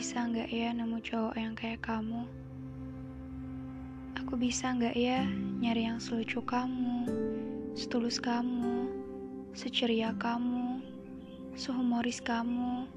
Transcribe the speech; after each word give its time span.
Bisa 0.00 0.24
nggak 0.24 0.48
ya 0.48 0.72
nemu 0.72 0.96
cowok 1.04 1.36
yang 1.36 1.52
kayak 1.52 1.84
kamu? 1.84 2.24
Aku 4.16 4.32
bisa 4.40 4.72
nggak 4.72 4.96
ya 4.96 5.28
nyari 5.60 5.92
yang 5.92 6.00
selucu 6.00 6.40
kamu, 6.40 7.04
setulus 7.76 8.16
kamu, 8.16 8.88
seceria 9.52 10.16
kamu, 10.16 10.80
sehumoris 11.52 12.16
kamu? 12.24 12.88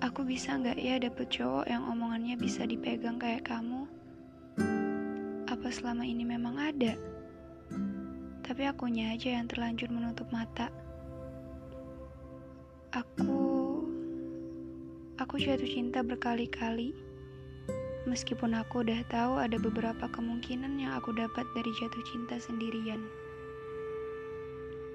Aku 0.00 0.24
bisa 0.24 0.56
nggak 0.56 0.80
ya 0.80 0.96
dapet 0.96 1.28
cowok 1.28 1.68
yang 1.68 1.84
omongannya 1.92 2.40
bisa 2.40 2.64
dipegang 2.64 3.20
kayak 3.20 3.44
kamu? 3.44 3.84
Apa 5.44 5.68
selama 5.68 6.08
ini 6.08 6.24
memang 6.24 6.56
ada? 6.56 6.96
Tapi 8.48 8.64
akunya 8.64 9.12
aja 9.12 9.36
yang 9.36 9.44
terlanjur 9.44 9.92
menutup 9.92 10.24
mata. 10.32 10.72
Aku 12.96 13.49
Aku 15.30 15.38
jatuh 15.38 15.62
cinta 15.62 16.02
berkali-kali. 16.02 16.90
Meskipun 18.02 18.50
aku 18.50 18.82
udah 18.82 18.98
tahu 19.06 19.38
ada 19.38 19.62
beberapa 19.62 20.10
kemungkinan 20.10 20.74
yang 20.74 20.98
aku 20.98 21.14
dapat 21.14 21.46
dari 21.54 21.70
jatuh 21.78 22.02
cinta 22.02 22.34
sendirian. 22.42 22.98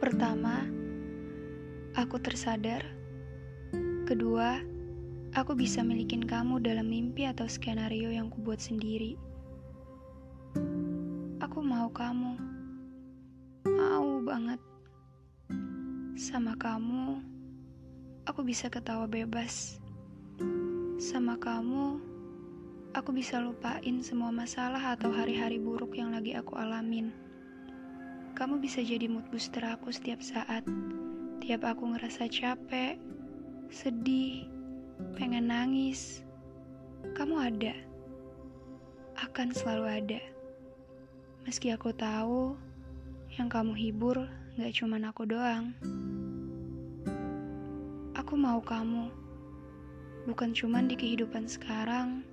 Pertama, 0.04 0.68
aku 1.96 2.20
tersadar. 2.20 2.84
Kedua, 4.04 4.60
aku 5.40 5.56
bisa 5.56 5.80
milikin 5.88 6.28
kamu 6.28 6.60
dalam 6.60 6.92
mimpi 6.92 7.32
atau 7.32 7.48
skenario 7.48 8.12
yang 8.12 8.28
kubuat 8.28 8.60
sendiri. 8.60 9.16
Aku 11.40 11.64
mau 11.64 11.88
kamu. 11.88 12.36
Mau 13.72 14.20
banget. 14.20 14.60
Sama 16.20 16.60
kamu, 16.60 17.24
aku 18.28 18.44
bisa 18.44 18.68
ketawa 18.68 19.08
bebas. 19.08 19.85
Sama 21.00 21.40
kamu, 21.40 22.00
aku 22.92 23.12
bisa 23.16 23.40
lupain 23.40 24.04
semua 24.04 24.32
masalah 24.32 24.96
atau 24.96 25.12
hari-hari 25.12 25.60
buruk 25.60 25.96
yang 25.96 26.12
lagi 26.12 26.36
aku 26.36 26.56
alamin. 26.60 27.12
Kamu 28.36 28.60
bisa 28.60 28.84
jadi 28.84 29.08
mood 29.08 29.24
booster 29.32 29.64
aku 29.64 29.96
setiap 29.96 30.20
saat. 30.20 30.68
Tiap 31.40 31.64
aku 31.64 31.96
ngerasa 31.96 32.28
capek, 32.28 33.00
sedih, 33.72 34.48
pengen 35.16 35.48
nangis. 35.48 36.20
Kamu 37.16 37.40
ada. 37.40 37.76
Akan 39.16 39.56
selalu 39.56 39.86
ada. 39.88 40.22
Meski 41.48 41.72
aku 41.72 41.96
tahu, 41.96 42.60
yang 43.36 43.48
kamu 43.48 43.72
hibur 43.76 44.28
gak 44.56 44.74
cuman 44.76 45.12
aku 45.12 45.24
doang. 45.28 45.76
Aku 48.16 48.40
mau 48.40 48.64
kamu 48.64 49.25
bukan 50.26 50.52
cuma 50.52 50.82
di 50.82 50.98
kehidupan 50.98 51.46
sekarang, 51.46 52.26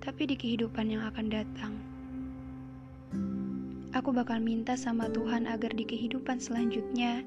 tapi 0.00 0.26
di 0.26 0.36
kehidupan 0.36 0.88
yang 0.88 1.04
akan 1.08 1.26
datang. 1.28 1.72
Aku 3.92 4.08
bakal 4.10 4.40
minta 4.40 4.72
sama 4.72 5.12
Tuhan 5.12 5.44
agar 5.44 5.76
di 5.76 5.84
kehidupan 5.84 6.40
selanjutnya 6.40 7.20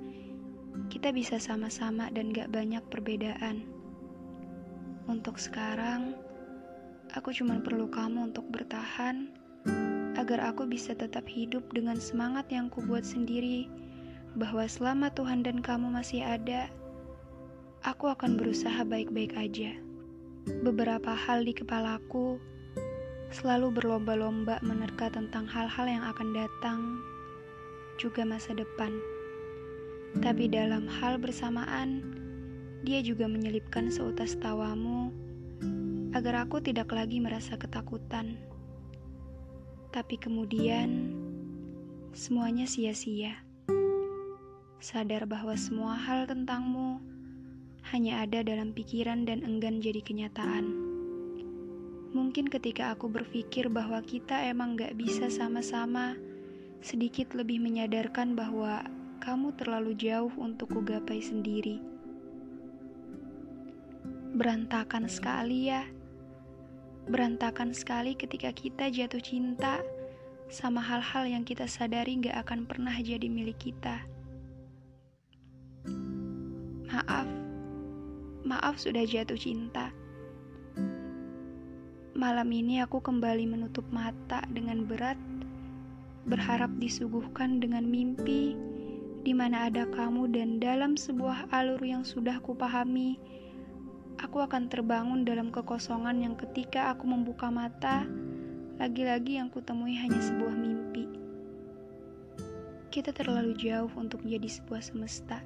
kita 0.90 1.14
bisa 1.14 1.38
sama-sama 1.38 2.10
dan 2.10 2.34
gak 2.34 2.50
banyak 2.50 2.82
perbedaan. 2.90 3.64
Untuk 5.06 5.38
sekarang, 5.38 6.18
aku 7.14 7.30
cuma 7.30 7.62
perlu 7.62 7.86
kamu 7.86 8.34
untuk 8.34 8.50
bertahan 8.50 9.30
agar 10.18 10.50
aku 10.50 10.66
bisa 10.66 10.98
tetap 10.98 11.30
hidup 11.30 11.62
dengan 11.70 12.02
semangat 12.02 12.50
yang 12.50 12.74
kubuat 12.74 13.06
sendiri 13.06 13.70
bahwa 14.34 14.66
selama 14.66 15.14
Tuhan 15.14 15.46
dan 15.46 15.62
kamu 15.62 15.94
masih 15.94 16.26
ada, 16.26 16.68
aku 17.86 18.10
akan 18.10 18.34
berusaha 18.34 18.82
baik-baik 18.82 19.38
aja. 19.38 19.78
Beberapa 20.66 21.14
hal 21.14 21.46
di 21.46 21.54
kepalaku 21.54 22.42
selalu 23.30 23.78
berlomba-lomba 23.78 24.58
menerka 24.66 25.14
tentang 25.14 25.46
hal-hal 25.46 25.86
yang 25.86 26.02
akan 26.02 26.34
datang, 26.34 26.80
juga 28.02 28.26
masa 28.26 28.58
depan. 28.58 28.90
Tapi 30.18 30.50
dalam 30.50 30.90
hal 30.90 31.22
bersamaan, 31.22 32.02
dia 32.82 33.06
juga 33.06 33.30
menyelipkan 33.30 33.94
seutas 33.94 34.34
tawamu 34.42 35.14
agar 36.18 36.50
aku 36.50 36.58
tidak 36.66 36.90
lagi 36.90 37.22
merasa 37.22 37.54
ketakutan. 37.54 38.34
Tapi 39.94 40.18
kemudian, 40.18 41.14
semuanya 42.18 42.66
sia-sia. 42.66 43.46
Sadar 44.82 45.30
bahwa 45.30 45.54
semua 45.54 45.98
hal 45.98 46.26
tentangmu 46.30 47.15
hanya 47.96 48.28
ada 48.28 48.44
dalam 48.44 48.76
pikiran 48.76 49.24
dan 49.24 49.40
enggan 49.48 49.80
jadi 49.80 50.04
kenyataan. 50.04 50.68
Mungkin 52.12 52.52
ketika 52.52 52.92
aku 52.92 53.08
berpikir 53.08 53.72
bahwa 53.72 54.04
kita 54.04 54.52
emang 54.52 54.76
gak 54.76 55.00
bisa 55.00 55.32
sama-sama, 55.32 56.20
sedikit 56.84 57.32
lebih 57.32 57.64
menyadarkan 57.64 58.36
bahwa 58.36 58.84
kamu 59.24 59.56
terlalu 59.56 59.96
jauh 59.96 60.32
untuk 60.36 60.76
kugapai 60.76 61.24
sendiri. 61.24 61.80
Berantakan 64.36 65.08
sekali 65.08 65.72
ya. 65.72 65.88
Berantakan 67.08 67.72
sekali 67.72 68.20
ketika 68.20 68.52
kita 68.52 68.92
jatuh 68.92 69.24
cinta 69.24 69.80
sama 70.52 70.84
hal-hal 70.84 71.32
yang 71.32 71.48
kita 71.48 71.64
sadari 71.64 72.20
gak 72.20 72.44
akan 72.44 72.68
pernah 72.68 73.00
jadi 73.00 73.32
milik 73.32 73.72
kita. 73.72 74.04
Maaf, 76.92 77.28
Maaf 78.46 78.78
sudah 78.78 79.02
jatuh 79.10 79.42
cinta. 79.42 79.90
Malam 82.14 82.46
ini 82.54 82.78
aku 82.78 83.02
kembali 83.02 83.50
menutup 83.50 83.90
mata 83.90 84.46
dengan 84.54 84.86
berat, 84.86 85.18
berharap 86.30 86.70
disuguhkan 86.78 87.58
dengan 87.58 87.90
mimpi 87.90 88.54
di 89.26 89.34
mana 89.34 89.66
ada 89.66 89.90
kamu 89.90 90.30
dan 90.30 90.62
dalam 90.62 90.94
sebuah 90.94 91.50
alur 91.50 91.82
yang 91.82 92.06
sudah 92.06 92.38
kupahami, 92.46 93.18
aku 94.22 94.38
akan 94.38 94.70
terbangun 94.70 95.26
dalam 95.26 95.50
kekosongan 95.50 96.22
yang 96.22 96.38
ketika 96.38 96.94
aku 96.94 97.10
membuka 97.10 97.50
mata, 97.50 98.06
lagi-lagi 98.78 99.42
yang 99.42 99.50
kutemui 99.50 99.98
hanya 99.98 100.22
sebuah 100.22 100.54
mimpi. 100.54 101.10
Kita 102.94 103.10
terlalu 103.10 103.58
jauh 103.58 103.90
untuk 103.98 104.22
jadi 104.22 104.46
sebuah 104.46 104.86
semesta. 104.86 105.42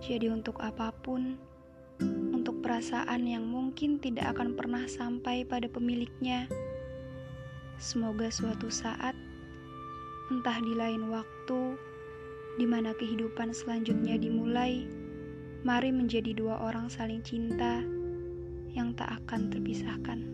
Jadi 0.00 0.32
untuk 0.32 0.56
apa 0.64 0.88
pun, 1.04 1.36
perasaan 2.66 3.30
yang 3.30 3.46
mungkin 3.46 4.02
tidak 4.02 4.34
akan 4.34 4.58
pernah 4.58 4.90
sampai 4.90 5.46
pada 5.46 5.70
pemiliknya. 5.70 6.50
Semoga 7.78 8.26
suatu 8.26 8.66
saat, 8.74 9.14
entah 10.34 10.58
di 10.58 10.74
lain 10.74 11.06
waktu, 11.06 11.78
di 12.58 12.66
mana 12.66 12.90
kehidupan 12.98 13.54
selanjutnya 13.54 14.18
dimulai, 14.18 14.82
mari 15.62 15.94
menjadi 15.94 16.34
dua 16.34 16.58
orang 16.58 16.90
saling 16.90 17.22
cinta 17.22 17.86
yang 18.74 18.90
tak 18.98 19.14
akan 19.14 19.46
terpisahkan. 19.46 20.26